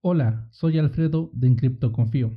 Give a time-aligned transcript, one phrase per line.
[0.00, 2.30] Hola, soy Alfredo de Encripto Confío.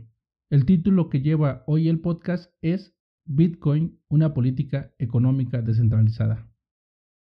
[0.50, 2.96] El título que lleva hoy el podcast es
[3.26, 6.52] Bitcoin, una política económica descentralizada.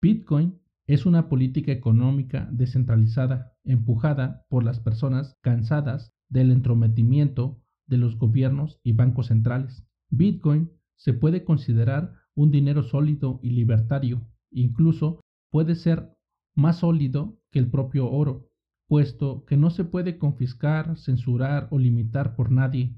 [0.01, 0.57] Bitcoin
[0.87, 8.79] es una política económica descentralizada empujada por las personas cansadas del entrometimiento de los gobiernos
[8.83, 9.85] y bancos centrales.
[10.11, 15.19] Bitcoin se puede considerar un dinero sólido y libertario, incluso
[15.49, 16.15] puede ser
[16.55, 18.50] más sólido que el propio oro,
[18.91, 22.93] puesto que no se puede confiscar, censurar o limitar por nadie,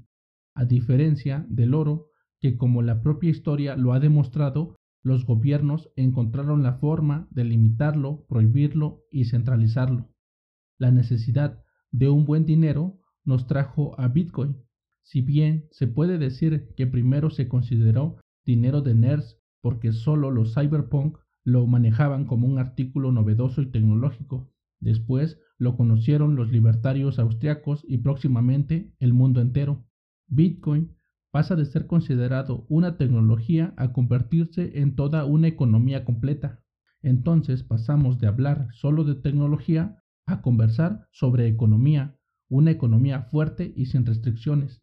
[0.52, 2.08] a diferencia del oro,
[2.40, 8.26] que como la propia historia lo ha demostrado, los gobiernos encontraron la forma de limitarlo,
[8.28, 10.10] prohibirlo y centralizarlo.
[10.80, 11.62] La necesidad
[11.92, 14.56] de un buen dinero nos trajo a Bitcoin,
[15.04, 20.54] si bien se puede decir que primero se consideró dinero de nerds porque solo los
[20.54, 24.50] cyberpunk lo manejaban como un artículo novedoso y tecnológico.
[24.80, 29.84] Después lo conocieron los libertarios austriacos y próximamente el mundo entero.
[30.28, 30.92] Bitcoin
[31.32, 36.60] pasa de ser considerado una tecnología a convertirse en toda una economía completa.
[37.02, 42.16] Entonces pasamos de hablar solo de tecnología a conversar sobre economía,
[42.48, 44.82] una economía fuerte y sin restricciones.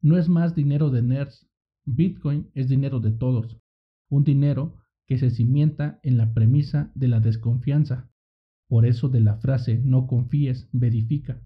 [0.00, 1.46] No es más dinero de nerds,
[1.84, 3.58] Bitcoin es dinero de todos,
[4.08, 8.10] un dinero que se cimienta en la premisa de la desconfianza,
[8.68, 11.40] por eso de la frase no confíes, verifica,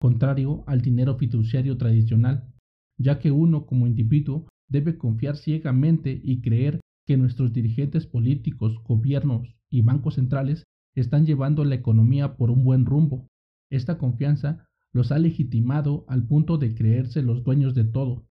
[0.00, 2.52] contrario al dinero fiduciario tradicional,
[2.98, 9.54] ya que uno como individuo debe confiar ciegamente y creer que nuestros dirigentes políticos, gobiernos
[9.70, 13.26] y bancos centrales están llevando la economía por un buen rumbo.
[13.70, 18.26] Esta confianza los ha legitimado al punto de creerse los dueños de todo.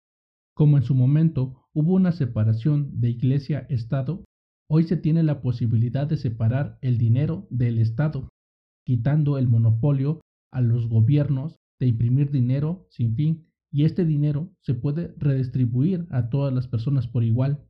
[0.53, 4.23] Como en su momento hubo una separación de iglesia-estado,
[4.73, 8.29] hoy se tiene la posibilidad de separar el dinero del Estado,
[8.85, 14.73] quitando el monopolio a los gobiernos de imprimir dinero sin fin, y este dinero se
[14.73, 17.67] puede redistribuir a todas las personas por igual.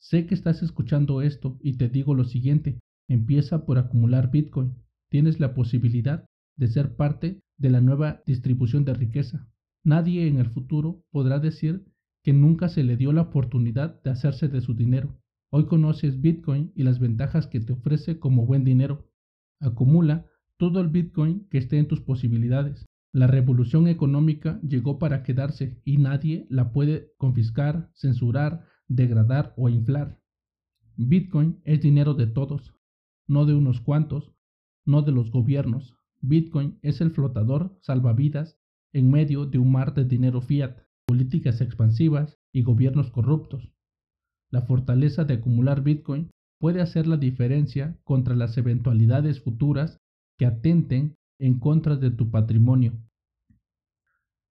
[0.00, 4.74] Sé que estás escuchando esto y te digo lo siguiente, empieza por acumular Bitcoin.
[5.10, 6.24] Tienes la posibilidad
[6.56, 9.46] de ser parte de la nueva distribución de riqueza.
[9.84, 11.84] Nadie en el futuro podrá decir
[12.24, 15.20] que nunca se le dio la oportunidad de hacerse de su dinero.
[15.50, 19.08] Hoy conoces Bitcoin y las ventajas que te ofrece como buen dinero.
[19.60, 20.26] Acumula
[20.58, 22.84] todo el Bitcoin que esté en tus posibilidades.
[23.12, 30.20] La revolución económica llegó para quedarse y nadie la puede confiscar, censurar, degradar o inflar.
[30.96, 32.74] Bitcoin es dinero de todos,
[33.26, 34.34] no de unos cuantos,
[34.84, 35.96] no de los gobiernos.
[36.20, 38.58] Bitcoin es el flotador salvavidas
[38.92, 40.76] en medio de un mar de dinero fiat,
[41.06, 43.72] políticas expansivas y gobiernos corruptos.
[44.50, 49.98] La fortaleza de acumular Bitcoin puede hacer la diferencia contra las eventualidades futuras
[50.38, 52.92] que atenten en contra de tu patrimonio.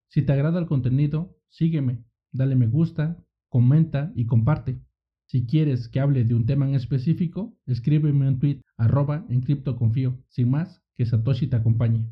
[0.09, 4.79] Si te agrada el contenido, sígueme, dale me gusta, comenta y comparte.
[5.25, 10.17] Si quieres que hable de un tema en específico, escríbeme un tweet arroba en criptoconfío.
[10.29, 12.05] Sin más, que Satoshi te acompañe.